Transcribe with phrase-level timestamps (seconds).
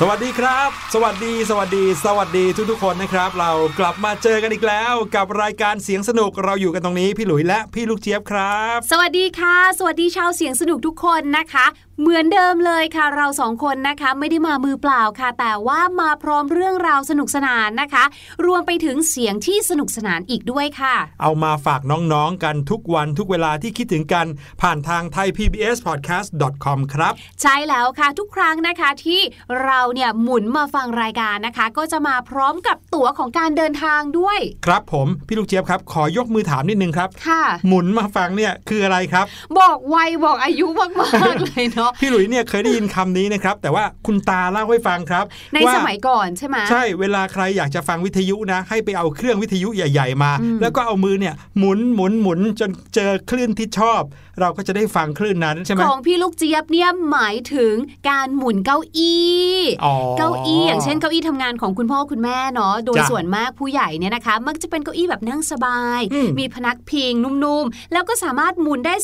[0.00, 11.66] สวัสดีครับ สวัสดี สวัสดี สวัสดีทุกทุกคนนะครับ เรากลับมาเจอกันอีกแล้ว กับรายการเสียงสนุกเราอยู่กันตรงนี้พี่หลุยและพี่ลูกเจี๊ยบครับ สวัสดีค่ะ สวัสดีชาวเสียงสนุกทุกคนนะคะ
[12.00, 18.04] เหมือนเดิมเลยค่ะ เราสองคนนะคะไม่ได้มามือเปล่าค่ะ แต่ว่ามาพร้อมเรื่องราวสนุกสนานนะคะ
[18.46, 24.26] รวมไปถึงเสียงที่สนุกสนานอีกด้วยค่ะ เอามาฝากน้องๆกันทุกวันทุกเวลาที่คิดถึงกัน
[24.60, 27.12] ผ่านทาง thaipbspodcast.com ครับ
[27.42, 29.20] ใช่แล้วค่ะทุกครั้งนะคะที่
[29.64, 39.24] เราเนี่ยหมุนมาฟังรายการนะคะ ก็จะมาพร้อมกับตั๋วของการเดินทางด้วย ครับผม พี่ลูกเจี๊ยบครับ ขอยกมือถามนิดนึงครับค่ะ หมุนมาฟังเนี่ยคืออะไรครับ
[39.58, 40.88] บอกวัยบอกอายุมา
[41.32, 54.02] กๆเลยเนาะพี่หลุยเนี่ยเคยได้ยินคำนี้นะครับ แต่ว่าคุณตาเล่าให้ฟังครับ ในว่าสมัยก่อนใช่ไหมใช่เวลาใครอยากจะฟังวิทยุนะ ให้ไปเอาเครื่องวิทยุใหญ่ ๆ มาอืมแล้วก็เอามือเนี่ยหมุนหมุนหมุนจนเจอคลื่นที่ชอบ
[54.40, 57.74] เราก็จะได้ฟังคลื่นนั้นใช่ไหมของพี่ลูกเจี๊ยบเนี่ยหมายถึง
[58.08, 68.94] การหมุนเก้าอี้อ๋อเก้าอี้อย่างเช่นเก้าอี้ทำงานของคุณพ่อคุณแม่เนาะโดยจ้ะส่วนมากผู้ใหญ่เนี่ยนะคะ มักจะเป็นเก้าอี้แบบนั่งสบายอืมมีพนักพิงนุ่มๆแล้วก็สามารถหมุนได้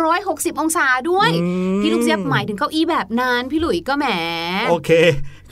[0.00, 4.06] 360 องศาด้วยอืมพี่ลูกเจี๊ยบหมายถึงเก้าอี้แบบนั้นพี่หลุยก็แหม
[4.70, 4.90] โอเค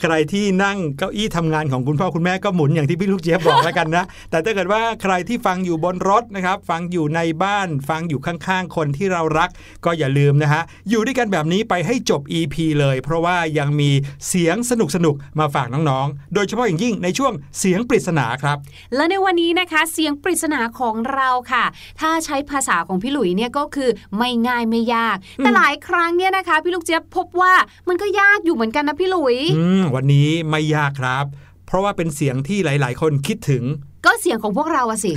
[0.01, 9.49] ใครที่นั่งเก้าอี้ทำงานของคุณพ่อคุณแม่ก็หมุนอย่างที่พี่ลูกเจี๊ยบบอกแล้วกันนะ แต่ถ้าเกิดว่าใครที่ฟังอยู่บนรถนะครับ ฟังอยู่ในบ้านฟังอยู่ข้างๆ คนที่เรารัก
[9.85, 13.89] ก็อย่าลืมนะฮะ อยู่ด้วยกันแบบนี้ไปให้จบ EP เลย เพราะว่ายังมี
[14.27, 14.71] เสียงส
[15.05, 18.57] นุกๆมาฝากน้องๆ โดยเฉพาะอย่างยิ่งในช่วงเสียงปริศนาครับ
[18.95, 21.65] และในวันนี้นะคะเสียงปริศนาของเราค่ะ
[21.99, 27.53] ถ้าใช้ภาษาของพี่หลุยเนี่ยก็คือไม่ง่ายไม่ยาก แต่หลายครั้งเนี่ยนะคะ พี่ลูกเจี๊ยบพบว่า
[27.87, 31.25] มันก็ยากอยู่เหมือนกันนะพี่หลุยอืมวันนี้ไม่ยากครับ
[31.65, 33.63] เพราะว่าเป็นเสียงที่หลาย ๆ คนคิดถึง
[34.05, 35.11] ก็เสียงของพวกเราอะสิ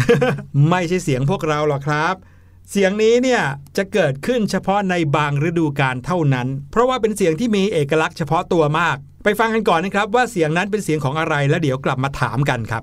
[0.70, 2.14] ไม่ใช่เสียงพวกเราหรอกครับ
[2.70, 3.42] เสียงนี้เนี่ย
[3.76, 12.82] จะเกิดขึ้นเฉพาะในบางฤดูกาลเท่านั้น เพราะว่าเป็นเสียงที่มีเอกลักษณ์เฉพาะตัวมาก ไปฟังกันก่อนนะครับว่าเสียงนั้นเป็นเสียงของอะไรแล้วเดี๋ยวกลับมาถามกันครับ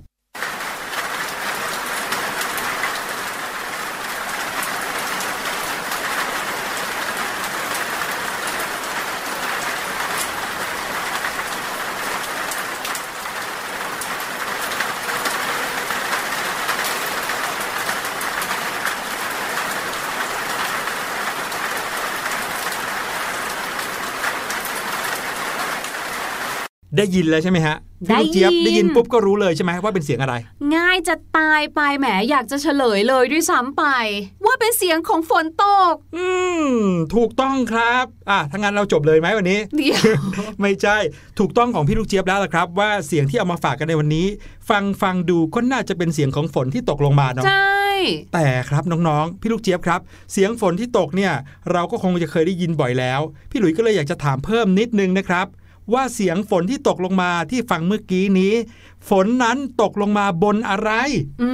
[27.02, 27.78] ได้ยินแล้วใช่ไหมฮะ
[28.08, 30.34] พี่ลูกเจี๊ยบได้ยินได้ยินปุ๊บก็รู้เลยใช่ไหมว่าเป็นเสียงอะไร
[30.76, 33.84] ง่ายจะตายไปแหมอยากจะเฉลยเลยด้วยซ้ำไป
[34.46, 36.28] ว่าเป็นเสียงของฝนตก อื
[36.64, 36.72] ม
[37.16, 40.22] ถูกต้องครับอะถ้างั้นเราจบเลยไหมวันนี้เดี๋ยว
[40.62, 40.98] ไม่ใช่
[41.40, 44.28] ถูกต้องของพี่ลูกเจี๊ยบแล้วล่ะครับ ว่าเสียงที่เอามาฝากกันในวันนี้
[44.70, 47.88] ฟังฟังดูก็น่าจะเป็นเสียงของฝนที่ตกลงมาเนาะใช่
[48.34, 50.00] แต่ครับน้องๆ พี่ลูกเจี๊ยบครับ
[50.32, 51.34] เสียงฝนที่ตกเนี่ย
[51.72, 55.48] เราก็คงจะเคยได้ยินบ่อยแล้ว พี่หลุยก็เลยอยากจะถามเพิ่มนิดนึงนะครับ
[55.94, 58.54] ว่าเสียงฝนที่ตกลงมาที่ฟังเมื่อกี้นี้
[59.10, 60.92] ฝนนั้นตกลงมาบนอะไร
[61.42, 61.52] อื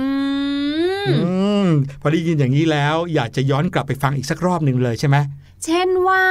[1.06, 1.32] มอื
[1.66, 1.68] ม
[2.02, 5.18] พอได้ยินอย่างนี้แล้ว อยากจะย้อนกลับไปฟังอีกสักรอบหนึ่งเลยใช่ไหม
[5.66, 6.24] เช่นว่า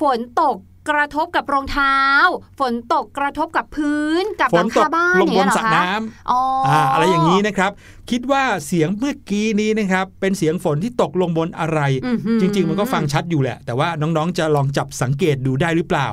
[0.00, 0.56] ฝนตก
[0.90, 1.98] กระทบกับรองเท้า
[2.60, 7.70] ฝนตกกระทบกับพื้นกับฝหลันงตคากบ้านลงอย่างบเงี้นยเหรสอระคะน้ำอ๋อออ่าอะไรอย่างนี้นะครับ
[8.10, 16.08] คิดว่าเสียงเมื่อกี้นี้นะครับ เป็นเสียงฝนที่ตกลงบนอะไรอื้อหือจริง ๆ มันก็ฟังชัดอยู่แหละ แต่ว่าน้องๆจะลองจับสังเกตดูได้หรือเปล่า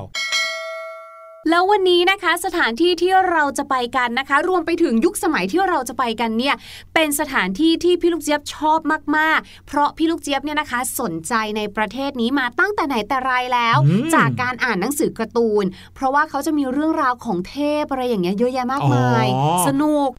[1.49, 6.55] แล้ววันนี้นะคะสถานที่ที่เราจะไปกันนะคะ รวมไปถึงยุคสมัยที่เราจะไปกันเนี่ย
[6.93, 8.79] เป็นสถานที่ที่พี่ลูกเจี๊ยบชอบ
[9.17, 20.09] มากๆ เพราะพี่ลูกเจี๊ยบเนี่ยนะคะ สนใจในประเทศนี้มาตั้งแต่ไหนแต่ไรแล้วอืมจากการอ่านหนังสือการ์ตูน เพราะว่าเขาจะมีเรื่องราวของเทพอะไรอย่างเงี้ยเยอะแยะมากมายอ๋อสนุก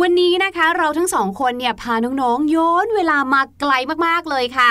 [0.00, 3.72] วันนี้นะคะเราทั้งสองคนเนี่ยพาน้องๆย้อนเวลามาไกล
[4.06, 4.70] มากๆเลยค่ะ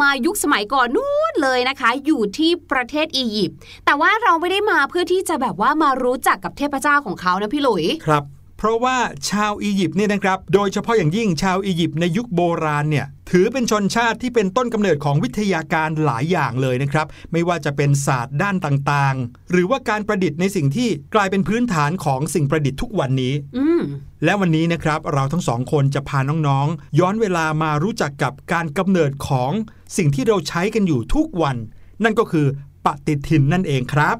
[0.00, 8.24] มายุคสมัยก่อนนู้นเลยนะคะ อยู่ที่ประเทศอียิปต์แต่ว่าเราไม่ได้มาเพื่อที่จะแบบว่ามารู้จักกับเทพเจ้าของเขานะพี่หลุยครับ
[8.62, 8.96] เพราะว่า
[9.30, 23.80] ชาวอียิปต์เนี่ยนะครับ โดยเฉพาะอย่างยิ่งชาวอียิปต์ในยุคโบราณเนี่ยถือเป็นชนชาติที่เป็นต้นกำเนิดของวิทยาการหลายอย่างเลยนะครับ ไม่ว่าจะเป็นศาสตร์ด้านต่างๆ หรือว่าการประดิษฐ์ในสิ่งที่กลายเป็นพื้นฐานของสิ่งประดิษฐ์ทุกวันนี้อืม
[24.24, 29.52] และวันนี้นะครับเราทั้งสองคนจะพาน้องๆ ย้อนเวลามารู้จักกับการกำเนิดของ
[29.96, 31.56] สิ่งที่เราใช้กันอยู่ทุกวัน
[32.04, 32.46] นั่นก็คือ
[32.86, 34.16] ปฏิทินนั่นเองครับ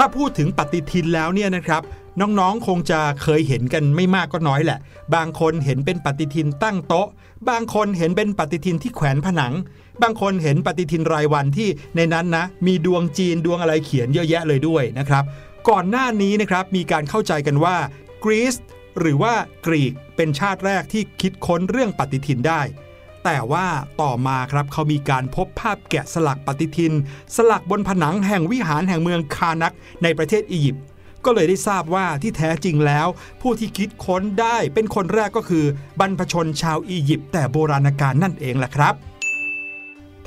[0.00, 1.82] ถ้าพูดถึงปฏิทินแล้วเนี่ยนะครับ
[2.20, 4.78] น้องๆคงจะเคยเห็นกันไม่มากก็น้อยแหละ
[5.14, 7.08] บางคนเห็นเป็นปฏิทินตั้งโต๊ะ
[7.48, 9.54] บางคนเห็นเป็นปฏิทินที่แขวนผนัง
[10.02, 15.24] บางคนเห็นปฏิทินรายวันที่ในนั้นนะ มีดวงจีนดวงอะไรเขียนเยอะแยะเลยด้วยนะครับ
[15.68, 17.76] ก่อนหน้านี้นะครับมีการเข้าใจกันว่า
[18.24, 18.54] กรีซ
[18.98, 19.34] หรือว่า
[19.66, 22.60] กรีกเป็นชาติแรกที่คิดค้นเรื่องปฏิทินได้
[23.24, 23.66] แต่ว่า
[24.00, 26.92] ต่อมาครับเขามีการพบภาพแกะสลักปฏิทิน
[27.36, 30.84] สลักบนผนังแห่งวิหารแห่งเมืองคานักในประเทศอียิปต์
[31.24, 33.06] ก็เลยได้ทราบว่าที่แท้จริงแล้ว
[33.42, 35.64] ผู้ที่คิดค้นได้เป็นคนแรกก็คือ
[36.00, 38.94] บรรพชนชาวอียิปต์แต่โบราณกาลนั่นเองแหละครับ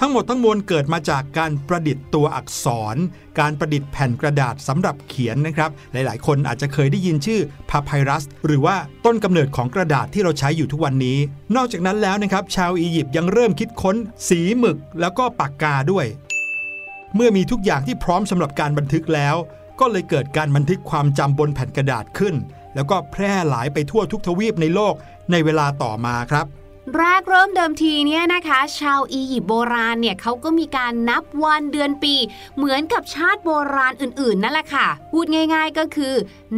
[0.04, 2.96] ทั้งหมดทั้งมวลเกิดมาจากการประดิษฐ์ตัวอักษร
[3.40, 11.18] การประดิษฐ์แผ่นกระดาษสำหรับเขียนนะครับ หลายๆ คนอาจจะเคยได้ยินชื่อพาไพรัส หรือว่าต้นกำเนิดของกระดาษที่เราใช้อยู่ทุกวันนี้
[11.56, 13.96] นอกจากนั้นแล้วนะครับ ชาวอียิปต์ยังเริ่มคิดค้น
[14.30, 16.06] สีหมึกแล้วก็ปากกาด้วย
[17.16, 19.36] เมื่อมีทุกอย่างที่พร้อมสำหรับการบันทึกแล้ว
[19.80, 22.36] ก็เลยเกิดการบันทึกความจำบนแผ่นกระดาษขึ้น
[22.76, 24.94] แล้วก็แพร่หลายไปทั่วทุกทวีปในโลก
[25.32, 26.46] ในเวลาต่อมาครับ
[26.98, 32.16] แรกเริ่มเดิมทีเนี่ยนะคะ ชาวอียิปต์โบราณเนี่ยเขาก็มีการนับวันเดือนปี
[32.58, 36.14] เหมือนกับชาติโบราณอื่นๆนั่นแหละค่ะ พูดง่าย ๆก็คือ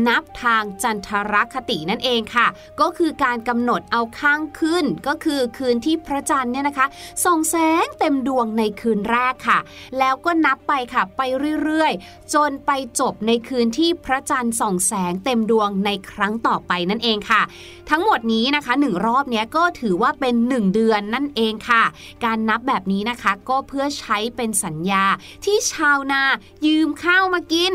[0.08, 2.48] นับทางจันทรคตินั่นเองค่ะ
[2.82, 6.88] ก็คือการกำหนดเอาข้างขึ้น ก็คือคืนที่พระจันทร์เนี่ยนะคะ
[7.24, 9.60] ส่องแสงเต็มดวงในคืนแรกค่ะ
[10.00, 11.22] แล้วก็นับไปค่ะไป
[11.63, 17.42] เรื่อยๆ จนไปจบในคืนที่พระจันทร์ส่องแสงเต็มดวงในครั้งต่อไปนั่นเองค่ะ
[17.90, 21.84] ทั้งหมดนี้นะคะหนึ่งรอบเนี้ยก็ถือว่าเป็น 1 เดือนนั่นเองค่ะ
[22.25, 25.03] การนับแบบนี้นะคะก็เพื่อใช้เป็นสัญญา
[25.46, 26.22] ที่ชาวนา
[26.65, 27.74] ยืมข้าวมากิน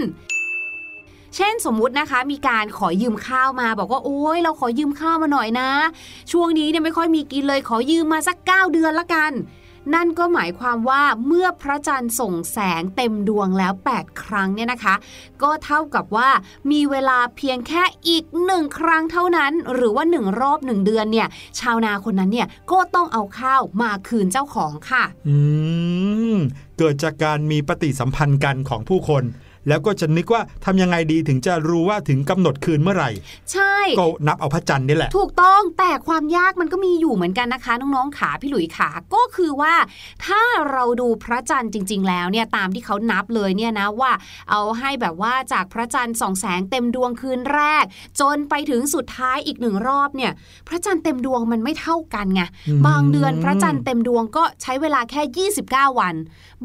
[1.36, 5.70] เช่นสมมุตินะคะมีการขอยืมข้าวมาบอกว่าโอ้ยเราขอยืมข้าวมาหน่อยนะ
[6.32, 9.32] ช่วงนี้เนี่ยไม่ค่อยมีกินเลยขอยืมมาสัก 9 เดือนละกัน
[9.94, 14.94] นั่นก็หมายความว่าเมื่อพระจันทร์ส่งแสงเต็มดวงแล้ว 8 ครั้งเนี่ยนะคะ
[15.42, 16.28] ก็เท่ากับว่า
[16.70, 21.28] มีเวลาเพียงแค่อีกหนึ่งครั้งเท่านั้น หรือว่าหนึ่งรอบหนึ่งเดือนเนี่ย
[21.60, 25.36] ชาวนาคนนั้นเนี่ยก็ต้องเอาข้าวมาคืนเจ้าของค่ะ อื
[26.34, 26.36] ม
[26.78, 29.24] เกิดจากการมีปฏิสัมพันธ์กันของผู้คน
[29.68, 33.10] แล้วก็จะนึกว่าทำยังไงดีถึงจะรู้ว่าถึงกำหนดคืนเมื่อไหร่
[33.52, 39.74] ใช่ ก็นับเอาพระจันทร์นี่แหละ ถูกต้องแต่ความยากมันก็มีอยู่เหมือนกันนะคะ น้องๆขาพี่หลุยขาก็คือว่า
[40.26, 44.12] ถ้าเราดูพระจันทร์จริง ๆ แล้วเนี่ยตามที่เขานับเลยเนี่ยนะว่า
[44.50, 47.84] เอาให้แบบว่าจากพระจันทร์ส่องแสงเต็มดวงคืนแรก
[48.20, 50.32] จนไปถึงสุดท้ายอีกหนึ่งรอบเนี่ย
[50.68, 56.14] พระจันทร์เต็มดวงมันไม่เท่ากันไงอืมบางเดือนพระจันทร์เต็มดวงก็ใช้เวลาแค่ 29 วัน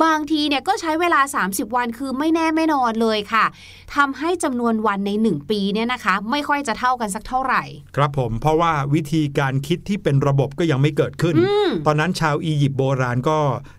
[0.03, 3.45] บางทีเนี่ยก็ใช้เวลา 30 วันคือไม่แน่ไม่นอนเลยค่ะ
[3.95, 7.63] ทำให้จำนวนวันใน 1 ปีเนี่ยนะคะ ไม่ค่อยจะเท่ากันสักเท่าไหร่
[7.95, 13.38] ครับผมเพราะว่าวิธีการคิดที่เป็นระบบก็ยังไม่เกิดขึ้นอืมตอนนั้นชาวอียิปต์โบราณก็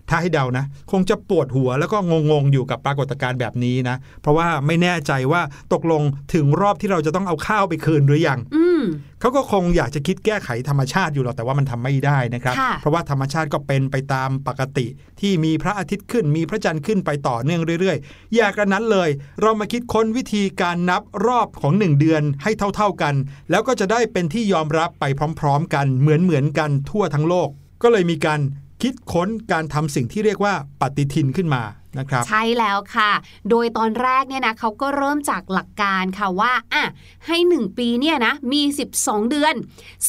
[0.09, 1.97] ถ้าให้เดานะ คงจะปวดหัวแล้วก็
[2.31, 5.41] งงๆอยู่กับปรากฏการณ์แบบนี้นะ เพราะว่าไม่แน่ใจว่า
[5.73, 6.01] ตกลง
[6.33, 8.81] ถึงรอบที่เราจะต้องเอาข้าวไปคืนหรือยังอืม
[9.19, 14.85] เขาก็คงอยากจะคิดแก้ไขธรรมชาติอยู่หรอกแต่ว่ามันทำไม่ได้นะครับค่ะเพราะว่าธรรมชาติก็เป็นไปตามปกติ
[15.19, 19.09] ที่มีพระอาทิตย์ขึ้น มีพระจันทร์ขึ้นไปต่อเนื่องเรื่อยๆ อยากกระนั้นเลย
[19.41, 23.15] เรามาคิดค้นวิธีการนับรอบของ 1 เดือนให้เท่าๆกัน
[23.49, 25.05] แล้วก็จะได้เป็นที่ยอมรับไป
[25.39, 27.49] พร้อม ๆ กันเหมือนๆกันทั่วทั้งโลก
[27.83, 28.39] ก็เลยมีการ
[28.87, 31.63] คิดค้นการทำสิ่งที่เรียกว่าปฏิทินขึ้นมา
[31.97, 33.11] นะครับใช่แล้วค่ะ
[33.49, 36.83] โดยตอนแรกเนี่ยนะเขาก็เริ่มจากหลักการค่ะว่าอะ
[37.27, 38.61] ให้ 1 ปีเนี่ยนะมี
[38.95, 39.53] 12 เดือน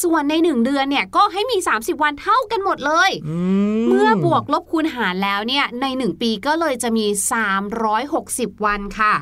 [0.02, 3.36] ส่วนใน 1 เดือนเนี่ยก็ให้มี 30 วันเท่ากันหมดเลยอื
[3.88, 7.06] เมื่อบวกลบคูณหารแล้วเนี่ยใน 1 ปีก็เลยจะมี
[7.84, 9.14] 360 วันค่ะ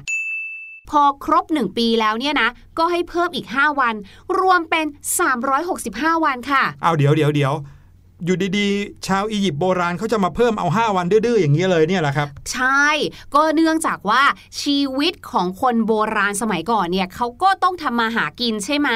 [0.90, 3.94] พอครบ 1 ปีแล้วเนี่ยนะ ก็ให้เพิ่มอีก 5 วัน
[4.40, 4.86] รวมเป็น
[5.54, 7.54] 365 วันค่ะ เอาเดี๋ยวเดี๋ยวเดี๋ยว
[8.24, 12.86] อยู่ดีๆ ชาวอียิปต์โบราณเขาจะมาเพิ่มเอา 5 วันดื้อๆอย่างนี้เลยเนี่ยแหละครับ ใช่
[13.34, 14.22] ก็เนื่องจากว่า
[14.62, 18.88] ชีวิตของคนโบราณสมัยก่อนเนี่ยเขาก็ต้องทำมาหากินใช่ไหม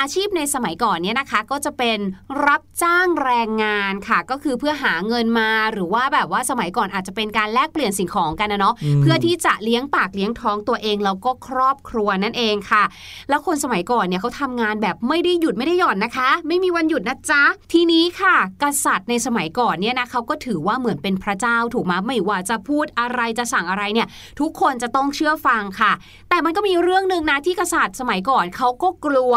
[0.00, 1.98] อาชีพในสมัยก่อนเนี่ยนะคะ ก็จะเป็น
[2.46, 12.84] รับจ้างแรงงานค่ะ ก็คือเพื่อหาเงินมาหรือว่าแบบว่าสมัยก่อนอาจจะเป็นการแลกเปลี่ยนสิ่งของกันนะเนาะอืมเพื่อที่จะเลี้ยงปากเลี้ยงท้องตัวเองแล้วก็ครอบครัวนั่นเองค่ะ
[13.28, 24.08] แล้วคนสมัยก่อนเนี่ยเขาทำงานแบบไม่ได้หยุดไม่ได้หย่อนนะคะ ไม่มีวันหยุดนะจ๊ะทีนี้ค่ะกษัตริย์ในสมัยก่อนเนี่ยนะเขาก็ถือว่าเหมือนเป็นพระเจ้าถูกไหมไม่ว่าจะพูดอะไรจะสั่งอะไรเนี่ย
[24.40, 25.92] ทุกคนจะต้องเชื่อฟังค่ะ
[26.28, 29.32] แต่มันก็มีเรื่องหนึ่งนะที่กษัตริย์สมัยก่อนเขาก็กลัว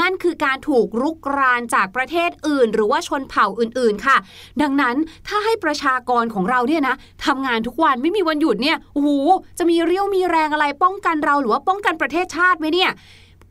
[0.00, 4.16] นั่นคือการถูกรุกรานจากประเทศอื่น หรือว่าชนเผ่าอื่นๆค่ะ
[4.62, 4.96] ดังนั้น
[5.28, 6.94] ถ้าให้ประชากรของเราเนี่ยนะ
[7.26, 9.10] ทำงานทุกวันไม่มีวันหยุดเนี่ยโอ้โห
[9.58, 12.92] จะมีเรี่ยวมีแรงอะไรป้องกันเราหรือว่าป้องกันประเทศชาติไหมเนี่ย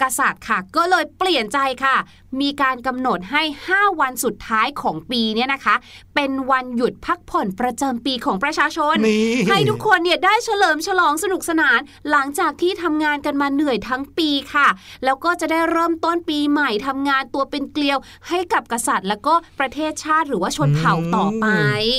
[0.02, 1.96] กษัตริย์ค่ะก็เลยเปลี่ยนใจค่ะ
[2.42, 5.76] มีการกำหนดให้ 5 วันสุดท้ายของปีเนี่ยนะคะ
[6.16, 11.80] เป็นวันหยุดพักผ่อนประจำปีของประชาชนนี่ให้ทุกคนเนี่ยได้เฉลิมฉลองสนุกสนาน
[12.12, 14.68] หลังจากที่ทำงานกันมาเหนื่อยทั้งปีค่ะ
[15.06, 17.98] แล้วก็จะได้เริ่มต้นปีใหม่ทำงานตัวเป็นเกลียว
[18.30, 21.48] ให้กับกษัตริย์ แล้วก็ประเทศชาติหรือว่าชนเผ่าต่อไป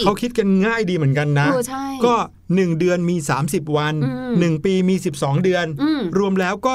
[0.06, 2.16] เขาคิดกันง่ายดีเหมือนกันนะเออใช่ก็
[2.52, 4.10] 1เดือนมี 30 วันอื
[4.50, 6.74] ม1ปีมี 12 เดือนอืมรวมแล้วก็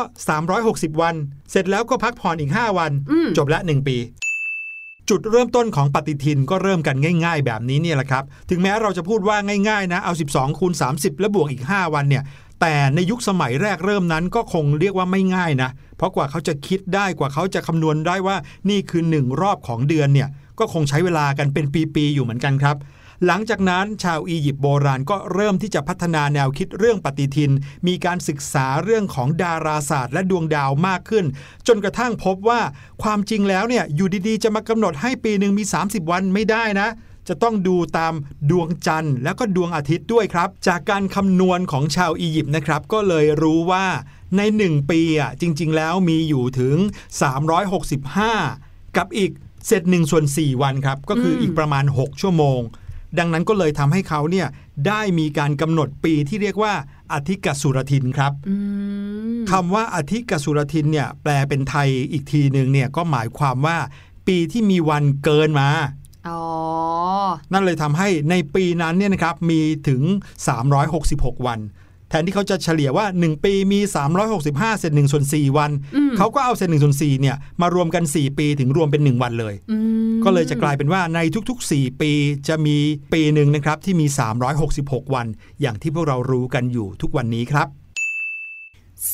[0.55, 1.15] 360 วัน
[1.51, 3.97] เสร็จแล้วก็พักผ่อนอีก 5 วันอืมจบละ 1 ปี
[5.09, 9.37] จุดเริ่มต้นของปฏิทินก็เริ่มกันง่าย ๆ แบบนี้เนี่ยแหละครับ ถึงแม้เราจะพูดว่า
[9.69, 12.23] ง่ายๆนะเอา 12คูณ30 แล้วบวกอีก 5 วันเนี่ย
[12.61, 18.37] แต่ในยุคสมัยแรกเริ่มนั้นก็คงเรียกว่าไม่ง่ายนะ เพราะกว่าเขาจะคิดได้กว่าเขาจะคำนวณได้ว่า
[18.69, 22.75] นี่คือหนึ่งรอบของเดือนเนี่ยก็คงใช้เวลากันเป็นปี ๆ อยู่เหมือนกันครับ
[23.25, 27.51] หลังจากนั้นชาวอียิปต์โบราณก็เริ่มที่จะพัฒนาแนวคิดเรื่องปฏิทิน
[27.87, 31.25] มีการศึกษาเรื่องของดาราศาสตร์ และดวงดาวมากขึ้น
[31.67, 32.61] จนกระทั่งพบว่า
[33.03, 36.89] ความจริงแล้วเนี่ยอยู่ดีๆ จะมากำหนดให้ปีหนึ่งมี 30 วันไม่ได้นะ
[37.27, 38.13] จะต้องดูตาม
[38.49, 43.85] ดวงจันทร์แล้วก็ดวงอาทิตย์ด้วยครับ จากการคำนวณของชาวอียิปต์นะครับ ก็เลยรู้ว่า
[44.37, 46.75] ใน 1 ปีอะจริง ๆ แล้วมีอยู่ถึง
[47.61, 49.31] 365 กับอีก
[49.65, 52.61] เศษ1ส่วน4วันครับ ก็คืออีกประมาณ 6 ชั่วโมง
[53.19, 54.47] ดังนั้นก็เลยทำให้เขาเนี่ย
[54.87, 56.73] ได้มีการกำหนดปีที่เรียกว่า
[57.11, 58.55] อาทิกสุรทินครับอื
[59.39, 63.77] มคำว่าอาทิกสุรทินเนี่ยแปลเป็นไทยอีกทีหนึ่งเนี่ยก็หมายความว่า
[64.27, 65.69] ปีที่มีวันเกินมา
[66.27, 66.41] อ๋อ
[67.53, 70.01] นั่นเลยทำให้ในปีนั้นเนี่ยนะครับมีถึง
[70.75, 71.59] 366 วัน
[72.09, 73.79] แทนที่เขาจะเฉลี่ยว่า 1 ปีมี
[74.29, 79.77] 365 เศษ1ส่วน4วันอืมเขาก็เอาเศษ1ส่วน4เนี่ยมารวมกัน 4 ปีถึงรวมเป็น 1 วันเลยอื
[80.09, 82.11] มก็เลยจะกลายเป็นว่าในทุก ๆ 4 ปี
[82.47, 82.77] จะมี
[83.13, 84.05] ปีหนึ่งนะครับที่มี
[84.61, 85.27] 366 วัน
[85.61, 87.67] อย่างที่พวกเรารู้กันอยู่ทุกวันนี้ครับ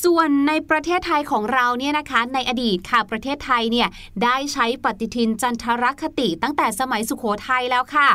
[0.02, 3.88] ส่วนในประเทศไทยของเราเนี่ยนะคะ ในอดีตค่ะประเทศไทยเนี่ย
[4.24, 8.08] ได้ใช้ปฏิทินจันทรคติตั้งแต่สมัยสุขโขทัยแล้วค่ะ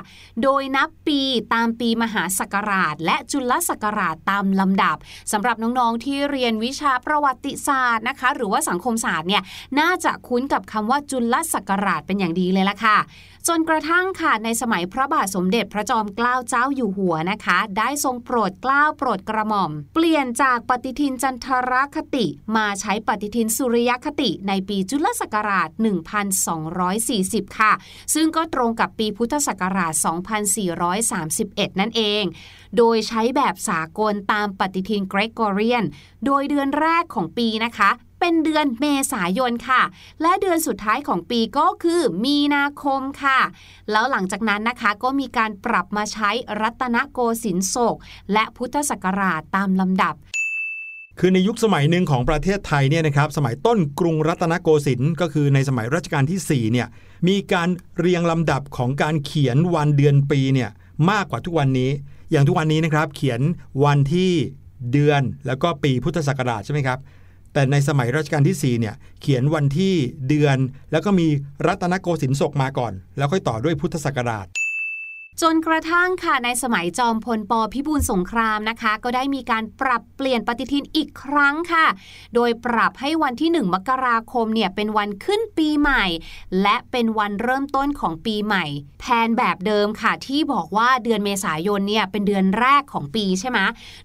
[0.43, 1.21] โดยนับปี
[1.53, 4.97] ตามปีมหาศักราช และจุลศักราชตามลำดับ
[5.31, 9.43] สำหรับน้องๆที่เรียนวิชาประวัติศาสตร์นะคะ หรือว่าสังคมศาสตร์เนี่ย
[9.79, 12.97] น่าจะคุ้นกับคำว่าจุลศักราชเป็นอย่างดีเลยละค่ะ
[13.47, 22.25] จนกระทั่งค่ะในสมัยพระบาทสมเด็จพระจอมเกล้าเจ้าอยู่หัวนะคะ ได้ทรงโปรดเกล้าโปรดกระหม่อม เปลี่ยนจากปฏิทินจันทรรคติ
[22.57, 25.69] มาใช้ปฏิทินสุริยคติในปีจุลศักราช
[26.83, 27.71] 1240 ค่ะ
[28.13, 29.93] ซึ่งก็ตรงกับปีพุทธศักราช
[30.87, 32.23] 2431 นั่นเอง
[32.77, 35.83] โดยใช้แบบสากลตามปฏิทินเกรกอเรียน
[36.25, 39.81] โดยเดือนแรกของปีนะคะเป็นเดือนเมษายนค่ะ
[40.21, 43.39] และเดือนสุดท้ายของปีก็คือมีนาคมค่ะ
[43.91, 46.29] แล้วหลังจากนั้นนะคะก็มีการปรับมาใช้
[46.61, 47.95] รัตนโกสินทร์ศก
[48.33, 50.15] และพุทธศักราชตามลำดับ
[51.21, 56.87] คือในยุคสมัยหนึ่งของประเทศไทยเนี่ยนะครับสมัยต้นกรุงรัตนโกสินทร์ก็คือในสมัยรัชกาลที่4เนี่ย
[57.27, 60.69] มีการเรียงลำดับของการเขียนวันเดือนปีเนี่ย
[61.11, 61.91] มากกว่าทุกวันนี้
[62.31, 63.41] อย่างทุกวันนี้นะครับเขียน
[63.85, 64.31] วันที่
[64.91, 66.99] เดือนแล้วก็ปีพุทธศักราชใช่ไหมครับ
[67.53, 69.93] แต่ในสมัยรัชกาลที่4เนี่ยเขียนวันที่
[70.29, 70.57] เดือน
[70.91, 71.27] แล้วก็มี
[71.67, 74.47] รัตนโกสินทร์ศกมาก่อน แล้วค่อยต่อด้วยพุทธศักราช
[75.43, 81.85] จนกระทั่งค่ะในสมัยจอมพลปพิบูลสงครามนะคะ ก็ได้มีการปรับเปลี่ยนปฏิทินอีกครั้งค่ะ
[82.35, 86.05] โดยปรับให้วันที่ 1 มกราคมเนี่ยเป็นวันขึ้นปีใหม่
[86.61, 88.65] และเป็นวันเริ่มต้นของปีใหม่
[89.01, 93.59] แทนแบบเดิมค่ะ ที่บอกว่าเดือนเมษายนเนี่ยเป็นเดือนแรกของปีใช่ไหม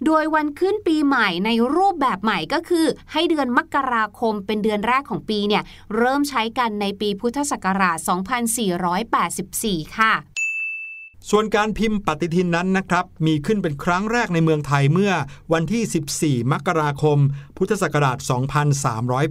[0.06, 5.62] โดยวันขึ้นปีใหม่ในรูปแบบใหม่ก็คือ ให้เดือนมกราคมเป็นเดือนแรกของปีเนี่ย
[5.96, 7.98] เริ่มใช้กันในปีพุทธศักราช
[9.16, 10.14] 2484 ค่ะ
[11.30, 15.12] ส่วนการพิมพ์ปฏิทินนั้นนะครับ มีขึ้นเป็นครั้งแรกในเมืองไทยเมื่อ
[15.52, 17.18] วันที่ 14 มกราคม
[17.56, 18.18] พุทธศักราช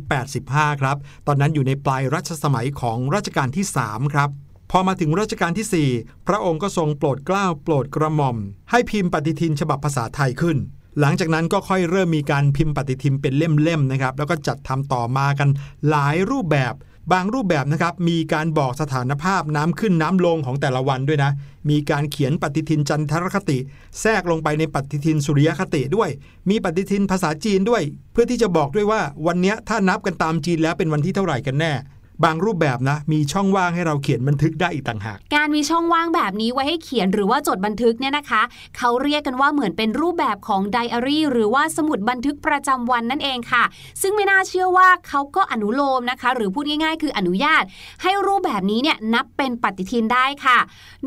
[0.04, 4.30] 2385 ครับ ตอนนั้นอยู่ในปลายรัชสมัยของรัชกาลที่ 3 ครับ
[4.72, 8.38] พอมาถึงรัชกาลที่ 4 พระองค์ก็ทรงโปรดเกล้าโปรดกระหม่อม
[8.72, 10.58] ให้พิมพ์ปฏิทินฉบับภาษาไทยขึ้น
[11.00, 15.50] หลังจากนั้นก็ค่อยเริ่มมีการพิมพ์ปฏิทินเป็นเล่มๆนะครับ แล้วก็จัดทำต่อมากัน
[15.90, 16.74] หลายรูปแบบ
[17.12, 21.32] บางรูปแบบนะครับมีการบอกสถานภาพน้ำขึ้นน้ำลงของแต่ละวันด้วยนะ
[21.70, 23.58] มีการเขียนปฏิทินจันทรคติ
[24.02, 26.10] แทรกลงไปในปฏิทินสุริยคติด้วย
[26.50, 31.74] มีปฏิทินภาษาจีนด้วย เพื่อที่จะบอกด้วยว่าวันนี้ถ้านับกันตามจีนแล้วเป็นวันที่เท่าไหร่กันแน่
[32.24, 38.42] บางรูปแบบนะ มีช่องว่างให้เราเขียนบันทึกได้อีกต่างหาก การมีช่องว่างแบบนี้ไว้ให้เขียนหรือว่าจดบันทึกเนี่ยนะคะ
[38.78, 43.64] เขาเรียกกันว่าเหมือนเป็นรูปแบบของไดอารี่หรือว่าสมุดบันทึกประจำวันนั่นเองค่ะ
[44.02, 47.64] ซึ่งไม่น่าเชื่อว่าเขาก็อนุโลมนะคะ หรือพูดง่าย ๆ คืออนุญาต
[48.04, 50.60] ให้รูปแบบนี้เนี่ยนับเป็นปฏิทินได้ค่ะ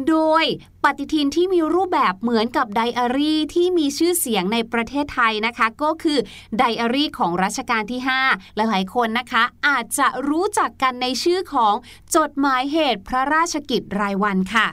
[0.08, 0.44] โดย
[0.84, 6.18] ปฏิทินที่มีรูปแบบเหมือนกับไดอารี่ที่มีชื่อเสียงในประเทศไทยนะคะ ก็คือ
[6.58, 11.74] ไดอารี่ของรัชกาลที่ 5 หลายๆคนนะคะ อาจจะรู้จักกันในชื่อของ
[12.16, 14.68] จดหมายเหตุพระราชกิจรายวันค่ะ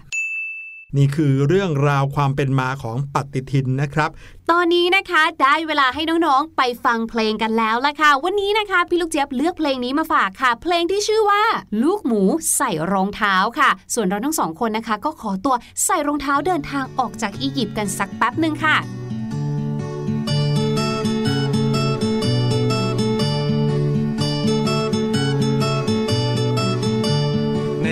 [0.98, 4.10] นี่คือเรื่องราวความเป็นมาของปฏิทินนะครับ
[4.52, 11.44] ตอนนี้นะคะได้เวลาให้น้องๆ ไปฟังเพลงกันแล้วละค่ะ วันนี้นะคะ พี่ลูกเจี๊ยบเลือกเพลงนี้มาฝากค่ะ เพลงที่ชื่อว่า
[11.84, 12.22] ลูกหมู
[12.56, 15.56] ใส่รองเท้าค่ะ ส่วนเราทั้งสองคนนะคะ ก็ขอตัว
[15.86, 19.03] ใส่รองเท้าเดินทางออกจากอียิปต์กันสักแป๊บหนึ่งค่ะ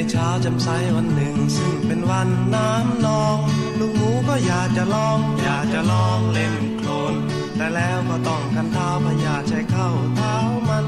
[0.09, 3.37] เช้าจำใสวันหนึ่ง ซึ่งเป็นวันน้ำนอง
[3.79, 7.13] ลูกหมูก็อยากจะลอง อยากจะลองเล่นโคลน
[7.57, 10.35] แต่แล้วก็ต้องกันเท้าพยาใช้เข้าเท้า
[10.69, 10.85] มัน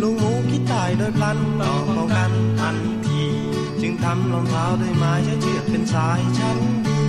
[0.00, 3.22] ลูกหมูคิดตายโดยพลันต้องป้องกันทันที
[3.80, 7.00] จึงทำรองเท้าด้วยไม้ใช้เชือกเป็นสายชั้นดี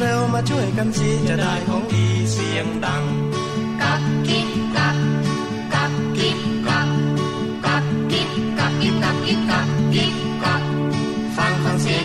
[0.00, 3.04] เร็วๆมาช่วยกันสิจะได้ของดีเสียงดัง
[3.82, 4.96] กับกิ๊กกับ
[5.74, 6.88] กับกิ๊กกับ
[7.66, 10.29] กับกิ๊กกับกิ๊กกับกิ๊กกับกิ๊กกั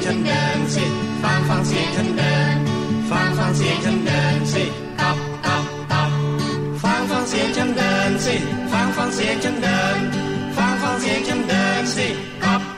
[0.07, 0.85] ฉันเดินสิ
[1.23, 2.55] ฟังฟังเสียงฉันเดิน
[3.09, 4.63] ฟังฟังเสียงฉันเดินสิ
[4.99, 6.11] กับกับกับ
[6.81, 8.35] ฟังฟังเสียงฉันเดินสิ
[8.71, 9.99] ฟังฟังเสียงฉันเดิน
[10.57, 12.07] ฟังฟังเสียงฉันเดินสิ
[12.43, 12.74] กับกับกับ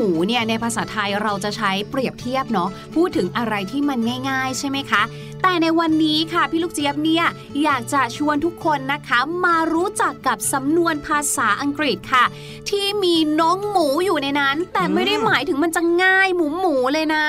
[0.00, 3.98] หมูเนี่ยในภาษาไทยเราจะใช้เปรียบเทียบเนาะพูดถึงอะไรที่มัน
[4.30, 5.02] ง่าย ๆ ใช่ไหมคะ
[5.42, 7.26] แต่ในวันนี้ค่ะพี่ลูกเจี๊ยบเนี่ย
[7.62, 12.24] อยากจะชวนทุกคนนะคะ มารู้จักกับสำนวนภาษาอังกฤษค่ะ
[12.68, 17.26] ที่มีน้องหมูอยู่ในนั้น แต่ไม่ได้หมายถึงมันจะง่ายหมูหมูๆเลยนะ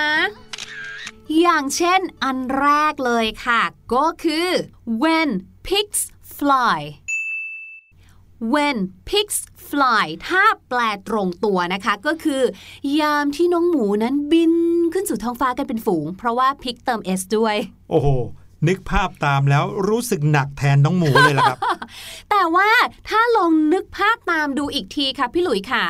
[1.42, 3.62] อย่างเช่นอันแรกเลยค่ะ
[3.94, 4.48] ก็คือ
[5.02, 5.30] when
[5.68, 6.02] pigs
[6.38, 6.80] fly
[8.54, 8.78] when
[9.10, 9.38] pigs
[9.70, 12.42] fly ถ้าแปลตรงตัวนะคะก็คือ
[13.00, 14.54] ยามที่น้องหมูนั้นบิน
[14.94, 17.56] ขึ้นสู่ท้องฟ้ากันเป็นฝูง เพราะว่า pig เติม s ด้วย
[17.92, 18.10] โอ้โห
[18.68, 21.60] นึกภาพตามแล้วรู้สึกหนักแทนน้องหมูเลยล่ะครับ
[22.30, 22.70] แต่ว่า
[23.10, 25.86] ถ้าลองนึกภาพตามดูอีกทีค่ะพี่หลุยขา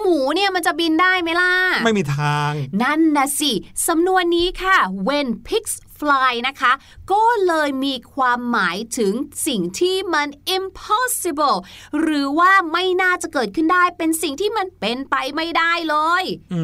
[0.00, 1.52] หมูเนี่ยมันจะบินได้ไหมล่ะ
[1.84, 3.52] ไม่มีทาง นั่นนะสิ
[3.86, 4.76] สำนวนนี้ค่ะ
[5.08, 6.72] when pigs fly นะคะ
[7.12, 9.12] ก็เลยมีความหมายถึง
[9.46, 11.58] สิ่งที่มัน impossible
[12.00, 16.62] หรือว่าไม่น่าจะเกิดขึ้นได้เป็นสิ่งที่มันเป็นไปไม่ได้เลยอื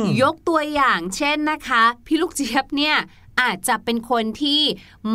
[0.00, 2.96] มยกตัวอย่างเช่นนะคะ พี่ลูกเจี๊ยบเนี่ย
[3.40, 4.62] อาจจะเป็นคนที่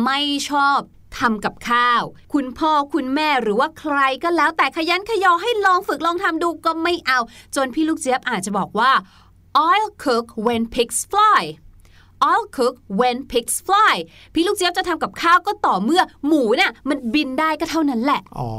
[0.04, 0.78] ไม่ชอบ
[1.18, 7.18] ทำกับข้าว คุณพ่อคุณแม่หรือว่าใครก็แล้วแต่ขยันขยอให้ลองฝึกลองทำดูก็ไม่เอา
[7.56, 8.92] จนพี่ลูกเจี๊ยบอาจจะบอกว่า
[9.68, 11.42] I'll cook when pigs fly
[12.30, 13.94] I'll cook when pigs fly
[14.34, 18.50] พี่ลูกเจี๊ยบจะทำกับข้าวก็ต่อเมื่อหมูน่ะมันบินได้ก็เท่านั้นแหละ อ๋อ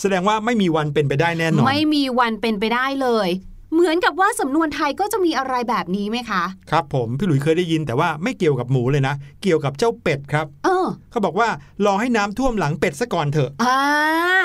[0.00, 3.28] แสดงว่าไม่มีวันเป็นไปได้แน่นอน ไม่มีวันเป็นไปได้เลย
[3.72, 11.48] เหมือนกับว่าสำนวนไทยก็จะมีอะไรแบบนี้ไหมคะ ครับผม พี่หลุยเคยได้ยินแต่ว่าไม่เกี่ยวกับหมูเลยนะ เกี่ยวกับเจ้าเป็ดครับเออเขาบอกว่า
[11.84, 13.78] รอให้น้ำท่วมหลังเป็ดซะก่อนเถอะอ่า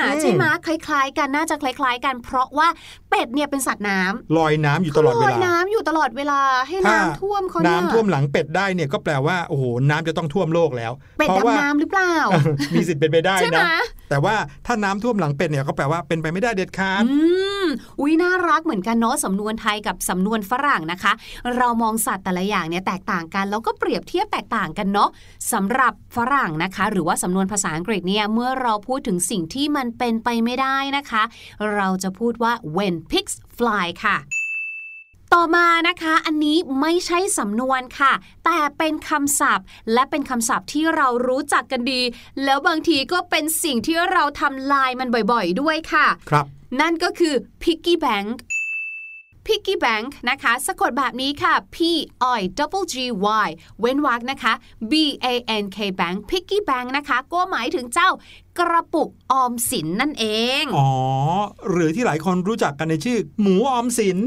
[0.05, 2.67] อืมใช่ไหมคล้ายๆ กันน่าจะคล้าย ๆ กัน เพราะว่า
[3.09, 12.13] เป็ดเนี่ยเป็นสัตว์น้ำลอยน้ำอยู่ตลอดเวลอลายน้ำอยู่ตลอดเวลาให้ถ้าน้ำท่วมเขาเนี่ยน้ำท่วมหลังเป็ดได้เนี่ยก็แปลว่าโอ้โหน้ำจะต้องท่วมโลกแล้วเป็ดเพราะว่าดำน้ำหรือเปล่า
[12.73, 14.35] มีสิทธิ์เป็นไปได้ใช่ไหมนะแต่ว่า
[14.65, 17.03] ถ้าน้ำท่วมหลังเป็ดเนี่ยก็แปลว่าเป็นไปไม่ได้เด็ดขาด
[17.99, 21.11] อุ้ยน่ารักเหมือนกันเนาะสำนวนไทยกับสำนวนฝรั่งนะคะ
[21.57, 25.09] เรามองสัตว์แต่ละอย่างเนี่ยแตกต่างกันแล้วก็เปรียบเทียบแตกต่างกันเนาะ
[25.53, 31.23] สำหรับฝรั่งนะคะ หรือว่าสำนวนภาษาอังกฤษเนี่ยเมื่อเราพูดถึงสิ่งที่มันเป็นไปไม่ได้นะคะ
[31.75, 34.17] เราจะพูดว่า when pigs fly ค่ะ
[35.33, 38.13] ต่อมานะคะอันนี้ไม่ใช่สำนวนค่ะ
[38.45, 42.01] แต่เป็นคำศัพท์ และเป็นคำศัพท์ที่เรารู้จักกันดี
[42.43, 46.45] แล้วบางทีก็เป็นสิ่งที่เราทำลายมันบ่อยๆ ด้วยค่ะ ครับ
[46.79, 48.33] นั่นก็คือ piggy bank
[49.47, 51.77] piggy bank นะคะ สะกดแบบนี้ค่ะ p
[52.37, 52.95] i double g
[53.45, 54.53] y เว้นวรรคนะคะ
[54.91, 54.93] b
[55.25, 55.27] a
[55.63, 58.09] n k bank piggy bank นะคะ ก็หมายถึงเจ้า
[58.59, 60.25] กระปุกออมสินนั่นเอ
[60.61, 60.89] ง อ๋อ
[61.69, 64.17] หรือที่หลายคนรู้จักกันในชื่อ หมูออมสิน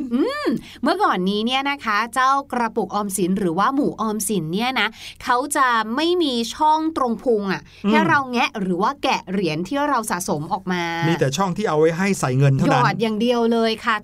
[0.83, 4.89] เมื่อก่อนนี้เนี่ยนะคะ เจ้ากระปุกออมสินหรือว่าหมูออมสินเนี่ยนะ
[5.25, 13.97] เขาจะไม่มีช่องตรงพุงอะ่ะอืมให้เราแงะหรือว่าแกะเหรียญที่เราสะสมออกมา มีแต่ช่องที่เอาไว้ให้ใส่เงินเท่าหยนั้อนดอย่างเดียวเลยค่ะ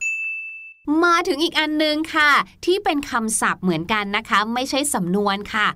[1.04, 2.30] มาถึงอีกอันนึงค่ะ
[2.64, 5.66] ที่เป็นคำศัพท์เหมือนกันนะคะ ไม่ใช่สำนวนค่ะ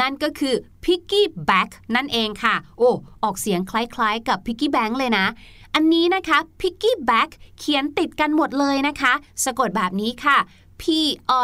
[0.00, 2.90] นั่นก็คือ piggy back นั่นเองค่ะ โอ้
[3.22, 5.26] ออกเสียงคล้ายๆ กับ piggy bank เลยนะ
[5.74, 9.12] อันนี้นะคะ piggy back เขียนติดกันหมดเลยนะคะ
[9.44, 10.38] สะกดแบบนี้ค่ะ
[10.82, 10.84] P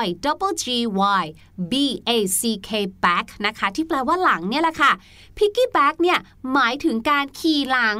[0.02, 0.66] I double G
[1.22, 1.24] Y
[1.72, 1.74] B
[2.08, 2.70] A C K
[3.04, 4.92] back นะคะ ที่แปลว่าหลังเนี่ยแหละค่ะ
[5.36, 6.18] piggy back เนี่ย
[6.52, 7.98] หมายถึงการขี่หลัง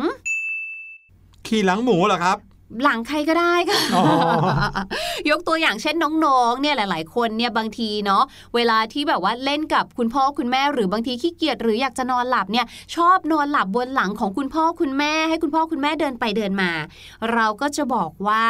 [1.47, 2.39] ขี่หลังหมูเหรอครับ
[2.83, 4.05] หลังใครก็ได้ค่ะอ๋อ
[5.31, 8.23] ยกตัวอย่างเช่นน้องๆ เนี่ยหลาย ๆ คนเนี่ยบางทีเนาะ
[8.55, 16.73] เวลาที่แบบว่าเล่นกับคุณพ่อคุณแม่ หรือบางทีขี้เกียจหรืออยากจะนอนหลับเนี่ยชอบนอนหลับบนหลังของคุณพ่อคุณแม่ ให้คุณพ่อคุณแม่เดินไปเดินมา
[17.33, 18.45] เราก็จะบอกว่า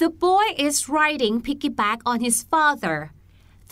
[0.00, 2.98] the boy is riding piggyback on his father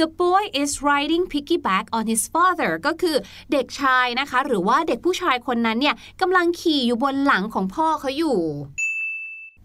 [0.02, 3.16] The boy is riding piggyback on his father ก็คือ
[3.52, 8.38] เด็กชายนะคะ หรือว่าเด็กผู้ชายคนนั้นเนี่ยกำลังขี่อยู่บนหลังของพ่อเขาอยู่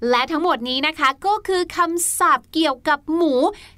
[0.09, 3.33] และทั้งหมดนี้นะคะก็คือคำศัพท์เกี่ยวกับหมู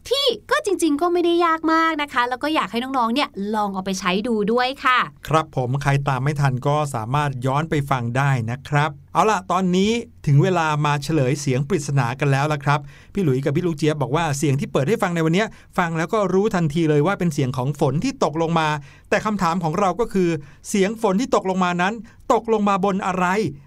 [0.10, 9.92] ที่ก็จริงๆ ก็ไม่ได้ยากมากนะคะ แล้วก็อยากให้น้องๆเนี่ยลองเอาไปใช้ดูด้วยค่ะ ครับผมใครตามไม่ทันก็สามารถย้อนไปฟังได้นะครับ เอาล่ะ ตอนนี้
[10.28, 12.80] ถึงเวลามาเฉลยเสียงปริศนากันแล้วละครับ
[13.14, 15.46] พี่หลุยส์กับพี่ลูกเจี๊ยบบอกว่าเสียงที่เปิดให้ฟังในวันนี้
[15.78, 18.68] ฟังแล้วก็รู้ทันทีเลยว่าเป็นเสียงของฝนที่ตกลงมา
[19.10, 20.30] แต่คำถามของเราก็คือ
[20.70, 21.94] เสียงฝนที่ตกลงมานั้น
[22.34, 23.26] ตกลงมาบนอะไร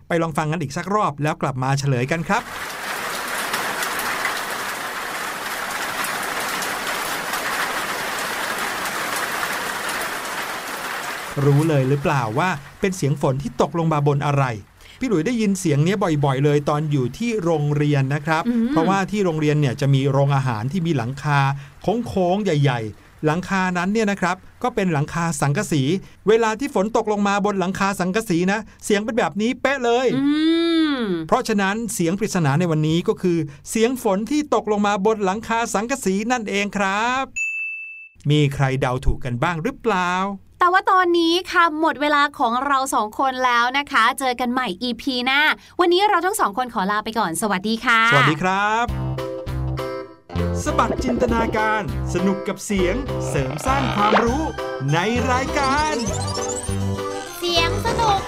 [0.08, 2.42] ไปลองฟังกันอีกสักรอบแล้วกลับมาเฉลยกันครับ
[11.44, 12.48] รู้เลยหรือเปล่าว่า
[12.80, 14.44] เป็นเสียงฝนที่ตกลงมาบนอะไร
[15.00, 21.40] พี่หลุยได้ยินเสียงเนี้ยบ่อยๆ เลยตอนอยู่ที่โรงเรียนนะครับอืมเพราะว่าที่โรงเรียนเนี่ยจะมีโรงอาหารที่มีหลังคา
[22.08, 25.82] โค้งๆใหญ่ ๆหลังคานั้นเนี่ยนะครับก็เป็นหลังคาสังกะสี
[26.28, 30.24] เวลาที่ฝนตกลงมาบนหลังคาสังกะสีนะ เสียงเป็นแบบนี้เป๊ะเลยอื
[30.96, 33.38] มเพราะฉะนั้นเสียงปริศนาในวันนี้ก็คือ
[33.70, 37.24] เสียงฝนที่ตกลงมาบนหลังคาสังกะสีนั่นเองครับ
[38.30, 40.12] มีใครเดาถูกกันบ้างหรือเปล่า
[40.58, 45.40] แต่ว่าตอนนี้ค่ะหมดเวลาของเราสองคนแล้วนะคะ เจอกันใหม่ EP หน้า
[45.80, 48.86] วันนี้เราทั้งสองคนขอลาไปก่อน สวัสดีค่ะ สวัสดีครับ
[50.64, 51.82] สบัดจินตนาการ
[52.14, 52.94] สนุกกับเสียง
[53.28, 54.42] เสริมสร้างความรู้
[54.92, 54.98] ใน
[55.32, 55.94] รายการ
[57.38, 58.20] เสียงสนุก